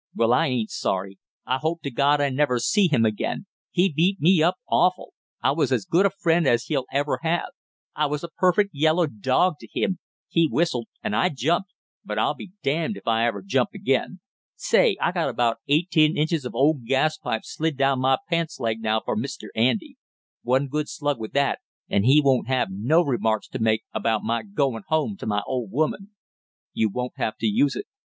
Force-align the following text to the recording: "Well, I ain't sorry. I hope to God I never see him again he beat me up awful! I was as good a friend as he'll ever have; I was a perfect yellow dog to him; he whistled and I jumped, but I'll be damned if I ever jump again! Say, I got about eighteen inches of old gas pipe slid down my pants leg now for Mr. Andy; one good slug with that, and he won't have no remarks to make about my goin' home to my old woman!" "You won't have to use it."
"Well, 0.15 0.33
I 0.33 0.47
ain't 0.47 0.71
sorry. 0.71 1.19
I 1.45 1.59
hope 1.59 1.83
to 1.83 1.91
God 1.91 2.21
I 2.21 2.29
never 2.29 2.57
see 2.57 2.87
him 2.87 3.05
again 3.05 3.45
he 3.69 3.87
beat 3.93 4.19
me 4.19 4.41
up 4.41 4.55
awful! 4.67 5.13
I 5.43 5.51
was 5.51 5.71
as 5.71 5.85
good 5.85 6.07
a 6.07 6.09
friend 6.09 6.47
as 6.47 6.63
he'll 6.63 6.87
ever 6.91 7.19
have; 7.21 7.49
I 7.95 8.07
was 8.07 8.23
a 8.23 8.27
perfect 8.29 8.71
yellow 8.73 9.05
dog 9.05 9.57
to 9.59 9.67
him; 9.71 9.99
he 10.27 10.47
whistled 10.51 10.87
and 11.03 11.15
I 11.15 11.29
jumped, 11.29 11.69
but 12.03 12.17
I'll 12.17 12.33
be 12.33 12.51
damned 12.63 12.97
if 12.97 13.05
I 13.05 13.27
ever 13.27 13.43
jump 13.43 13.73
again! 13.75 14.21
Say, 14.55 14.97
I 14.99 15.11
got 15.11 15.29
about 15.29 15.57
eighteen 15.67 16.17
inches 16.17 16.45
of 16.45 16.55
old 16.55 16.85
gas 16.87 17.19
pipe 17.19 17.43
slid 17.45 17.77
down 17.77 17.99
my 17.99 18.17
pants 18.27 18.59
leg 18.59 18.81
now 18.81 19.01
for 19.05 19.15
Mr. 19.15 19.49
Andy; 19.53 19.97
one 20.41 20.67
good 20.67 20.89
slug 20.89 21.19
with 21.19 21.33
that, 21.33 21.59
and 21.87 22.05
he 22.05 22.19
won't 22.19 22.47
have 22.47 22.69
no 22.71 23.03
remarks 23.03 23.47
to 23.49 23.59
make 23.59 23.83
about 23.93 24.23
my 24.23 24.41
goin' 24.41 24.81
home 24.87 25.15
to 25.17 25.27
my 25.27 25.43
old 25.45 25.69
woman!" 25.71 26.09
"You 26.73 26.89
won't 26.89 27.17
have 27.19 27.37
to 27.37 27.45
use 27.45 27.75
it." 27.75 27.85